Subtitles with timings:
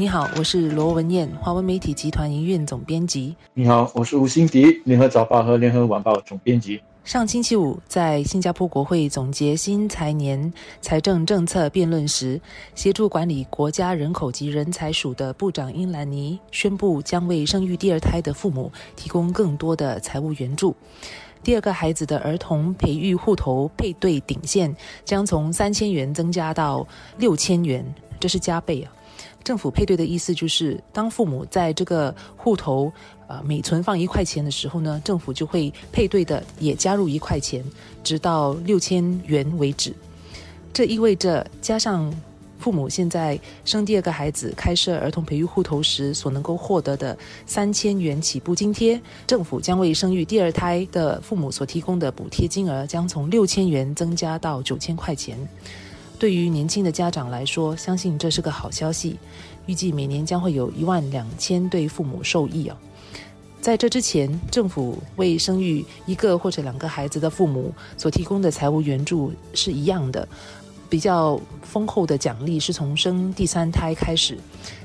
[0.00, 3.36] 你好，我是罗文燕，华文媒体集团营运总编辑。
[3.52, 6.80] 你好，我是吴欣迪，联合早报和联合晚报总编辑。
[7.04, 10.50] 上星期五，在新加坡国会总结新财年
[10.80, 12.40] 财政政策辩论时，
[12.74, 20.74] 协助管理国家人口及人才署的部长英兰尼宣布，将为生育第二胎的父母提供更多的财务援助。
[21.42, 24.74] 第二个孩子的儿童培育户头配对顶线
[25.04, 26.88] 将从三千元增加到
[27.18, 27.84] 六千元，
[28.18, 28.90] 这是加倍啊！
[29.42, 32.92] 政府配对的意思就是，当父母在这个户头。
[33.30, 37.64] 呃，每存放一块钱的时候呢，政府就会配对的也加入一块钱，
[38.02, 39.94] 直到六千元为止。
[40.72, 42.12] 这意味着，加上
[42.58, 55.38] 父母现在生第二个孩子开设儿童培育户头时所能够获得的三千元起步津贴，政府将为生育第二胎的父母所提供的补贴金额将从六千元增加到九千块钱。
[56.20, 59.16] 对于年轻的家长来说，相信这是个好消息。
[59.64, 62.76] 预计每年将会有一万两千对父母受益哦。
[63.58, 70.28] 在这之前，政府为生育一个或者两个孩子的父母所提供的财务援助是一样的。
[70.90, 74.36] 比较丰厚的奖励是从生第三胎开始，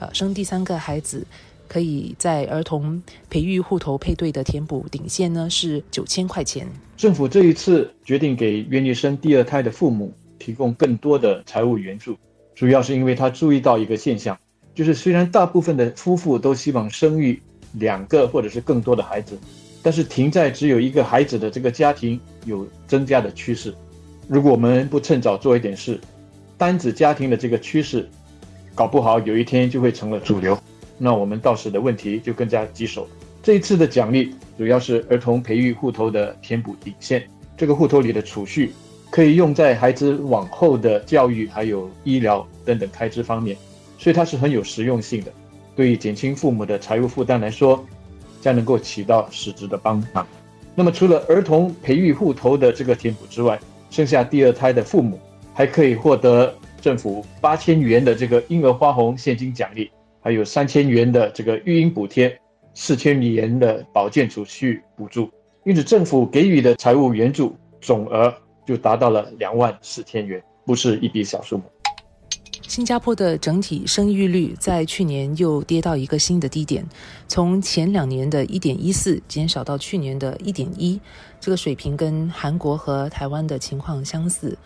[0.00, 1.24] 呃，生第三个孩子
[1.68, 6.66] 可以在儿童培育户头配对的填补顶线呢是九千块钱。
[6.96, 12.16] 政府这一次决定给愿意生第二胎的父母提供更多的财务援助，
[12.56, 14.36] 主要是因为他注意到一个现象，
[14.74, 17.40] 就是虽然大部分的夫妇都希望生育。
[17.74, 19.38] 两个或者是更多的孩子，
[19.80, 23.72] 但是停在只有一个孩子的这个家庭有增加的趋势。
[24.26, 26.00] 如果我们不趁早做一点事，
[26.58, 28.08] 单子家庭的这个趋势，
[28.74, 30.58] 搞不好有一天就会成了主流。
[30.98, 33.08] 那我们到时的问题就更加棘手。
[33.40, 37.24] 这一次的奖励主要是儿童培育户头的填补底线，
[37.56, 38.72] 这个户头里的储蓄
[39.10, 43.56] 可以用在孩子往后的教育、还有医疗等等开支方面，
[43.98, 45.32] 所以它是很有实用性的。
[45.74, 47.84] 对于减轻父母的财务负担来说，
[48.40, 50.26] 将能够起到实质的帮忙。
[50.74, 53.58] 那么，除了儿童培育户头的这个填补之外，
[53.90, 55.18] 生下第二胎的父母
[55.52, 59.90] 还可以获得政府八千元的这个婴儿花红现金奖励，
[60.20, 62.38] 还有三千元的这个育婴补贴，
[62.74, 65.28] 四千元的保健储蓄补助。
[65.64, 68.32] 因此，政府给予的财务援助总额
[68.66, 71.64] 就达到了两万四千元，不是一笔小数目。
[72.68, 76.86] 新加坡的整体生育率在去年又跌到一个新的低点，
[77.26, 81.00] 从前两年的一点一四减少到去年的一点一，
[81.40, 84.56] 这个水平跟韩国和台湾的情况相似。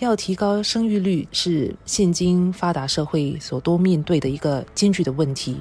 [0.00, 5.56] 要提高生育率是现今发达社会所多面对的一个艰巨的问题，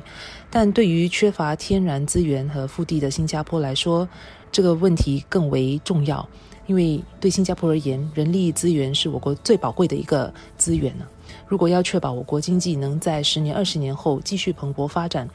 [0.49, 4.07] 但对于缺乏天然资源和腹地的新加坡来说，
[4.51, 6.27] 这个问题更为重要，
[6.69, 11.05] 因为对新加坡而言，人力资源是我国最宝贵的一个资源呢。
[11.47, 15.27] 如果要确保我国经济能在十年、二十年后继续蓬勃发展，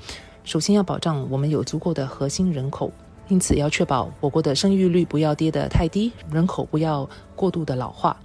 [0.44, 2.88] 首先要保障我们有足够的核心人口。
[3.26, 8.16] 因此，要确保我国的生育率不要跌得太低，人口不要过度的老化。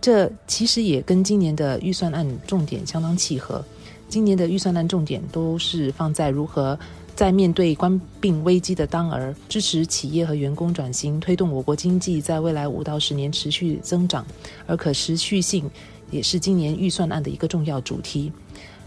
[0.00, 3.64] 这其实也跟今年的预算案重点相当契合。
[4.08, 6.76] 今年的预算案重点都是放在如何
[7.16, 14.24] 在面对关病危机的当儿，支持企业和员工转型，推动我国经济在未来五到十年持续增长，
[14.66, 15.68] 而可持续性。
[16.08, 18.30] 也是今年预算案的一个重要主题。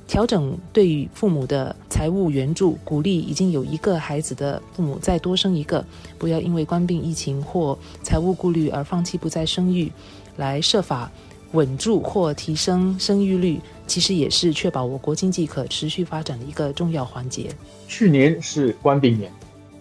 [0.07, 5.85] 调整对于父母的财务援助，鼓励已经有一个孩子的父母再多生一个，
[6.17, 9.91] 不要因为官病疫情或财务顾虑而放弃不再生育，
[10.37, 11.11] 来设法
[11.51, 17.49] 稳住或提升生育率，其实也是确保我国经济可持续发展的一个重要环节。
[17.87, 19.29] 去年是官病年，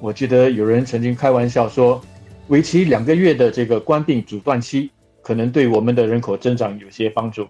[0.01, 2.01] 我记得有人曾经开玩笑说，
[2.49, 4.91] 为期两个月的这个官病阻断期。
[5.21, 7.47] 可能对我们的人口增长有些帮助，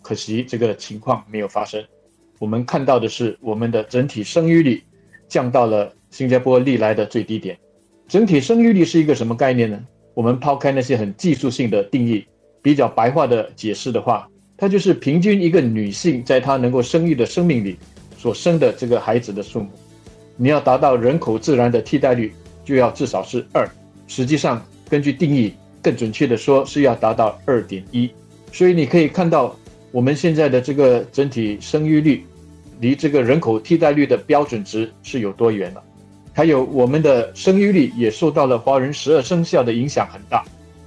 [0.00, 1.80] 可惜这个情况没有发生。
[2.40, 4.82] 我们看到的是，我们的整体生育率
[5.28, 7.56] 降到了新加坡历来的最低点。
[8.08, 9.80] 整体生育率是一个什么概念呢？
[10.14, 12.26] 我们抛开那些很技术性的定义，
[12.60, 14.28] 比较白话的解释的话，
[14.62, 17.76] 它就是平均一个女性在她能够生育的生命里
[18.16, 19.68] 所生的这个孩子的数目。
[20.36, 22.32] 你要达到人口自然的替代率，
[22.64, 23.68] 就要至少是二。
[24.06, 25.52] 实际上，根据定义。
[25.82, 28.08] 更准确的说，是要达到二点一，
[28.52, 29.56] 所以你可以看到
[29.90, 32.24] 我们现在的这个整体生育率，
[32.78, 35.82] 离这个人口替代率的标准值是有多远了。
[36.32, 40.44] 还有我们的生育率也受到了华人十二生肖的影响很大。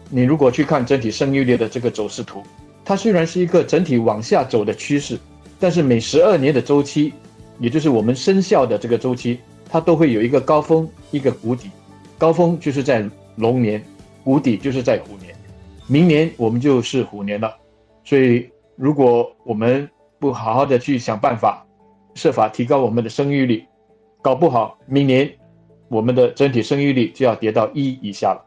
[0.09, 2.41] 你如果去看整体生育率的这个走势图，
[2.85, 5.19] 它虽然是一个整体往下走的趋势，
[5.59, 7.11] 但是每十二年的周期，
[7.59, 11.69] 也就是我们生肖的这个周期，它都会有一个高峰，一个谷底。
[12.17, 13.03] 高峰就是在
[13.35, 13.83] 龙年。
[14.23, 15.35] 谷底就是在虎年，
[15.85, 17.55] 明年我们就是虎年了，
[18.03, 19.87] 所以如果我们
[20.17, 21.63] 不好好的去想办法，
[22.15, 23.63] 设法提高我们的生育率，
[24.23, 25.31] 搞不好明年
[25.89, 28.44] 我们的整体生育率就要跌到一以下了。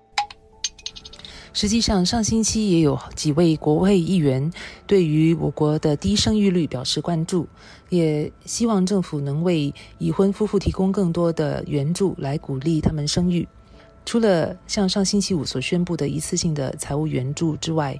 [1.52, 4.50] 实际上，上星期也有几位国会议员
[4.86, 7.46] 对于我国的低生育率表示关注，
[7.88, 13.46] 也希望政府能为已婚夫妇提供更多的援助，来鼓励他们生育。
[14.04, 17.98] 除了像上星期五所宣布的一次性的财务援助之外，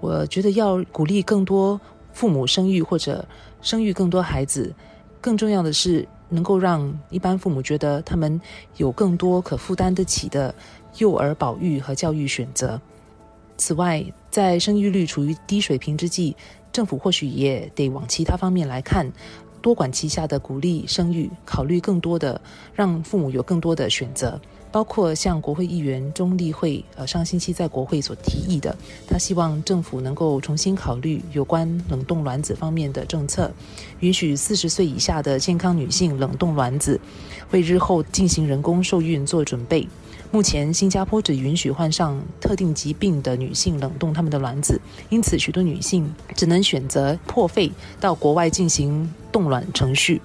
[0.00, 1.80] 我觉得要鼓励更多
[2.12, 3.26] 父母生育或者
[3.60, 4.74] 生育更多孩子，
[5.20, 8.40] 更重要的是能够让一般父母觉得他们
[8.76, 10.52] 有更多可负担得起的
[10.98, 12.80] 幼儿保育和教育选择。
[13.56, 16.34] 此外，在生育率处于低水平之际，
[16.72, 19.10] 政府或许也得往其他方面来看，
[19.62, 22.40] 多管齐下的鼓励生育，考虑更多的
[22.74, 24.40] 让父母有更多的选择，
[24.72, 28.76] 包括像国会议员钟立会呃上星期在国会所提议的，
[29.06, 33.50] 他希望政府能够重新考虑有关冷冻卵子方面的政策，
[34.00, 37.00] 允许四十岁以下的健康女性冷冻卵子，
[37.52, 39.86] 为日后进行人工受孕做准备。
[40.34, 47.70] 目前，新加坡只允许患上特定疾病的女性冷冻她们的卵子，因此许多女性只能选择破费
[48.00, 50.20] 到国外进行冻卵程序。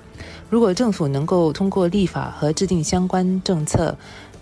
[0.50, 3.96] 如果政府能够通过立法和制定相关政策，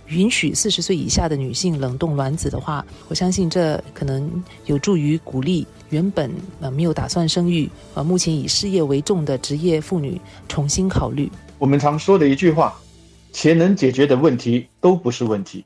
[0.08, 6.32] 允许四十岁以下的女性冷冻卵子的话，我相信这可能有助于鼓励原本
[6.62, 11.30] 呃没有打算生育、呃目前以事业为重的职业妇女重新考虑。
[11.58, 12.74] 我们常说的一句话。
[13.32, 15.64] 钱能解决的问题都不是问题，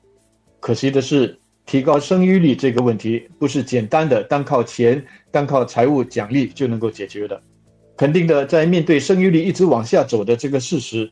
[0.60, 7.42] 可惜的是，提高生育率这个问题不是简单的单靠钱、单靠财务奖励就能够解决的。
[7.96, 11.10] 肯定的，在面对生育率一直往下走的这个事实，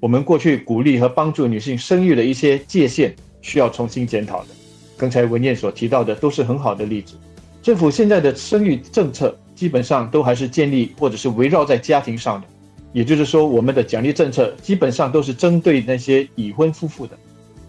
[0.00, 4.48] 我们过去鼓励和帮助女性生育的一些界限需要重新检讨的。
[4.96, 7.14] 刚才文燕所提到的都是很好的例子。
[7.62, 12.46] 政府现在的生育政策基本上都还是建立或者是围绕在家庭上的。
[12.92, 17.16] 也就是说，我们的奖励政策基本上都是针对那些已婚夫妇的，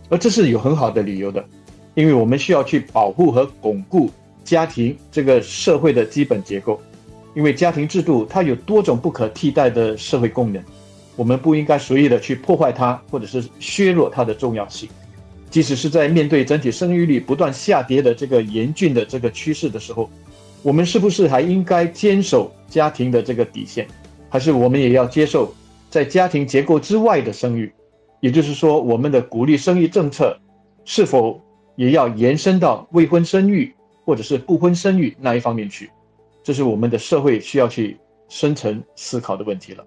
[0.10, 1.44] 而这是有很好的理由的，
[1.96, 4.10] 因为我们需要去保护和巩固
[4.44, 6.82] 家庭这个社会的基本结构，
[7.34, 10.62] 因为家庭制度它有多种不可替代的社会功能，
[11.16, 14.90] 我们不应该随意的去破坏它，或者是削弱它的重要性，
[15.50, 20.10] 即使是在面对整体生育率不断下跌的这个严峻的这个趋势的时候，
[20.62, 23.88] 我们是不是还应该坚守家庭的这个底线？
[24.34, 25.54] 还是我们也要接受
[25.92, 27.72] 在家庭结构之外的生育，
[28.20, 30.36] 也就是说，我们的鼓励生育政策
[30.86, 31.40] 是否
[31.76, 33.72] 也要延伸到未婚生育
[34.04, 35.92] 或者是不婚生育那一方面去？
[36.42, 37.96] 这是我们的社会需要去
[38.28, 39.86] 深层思考的问题了。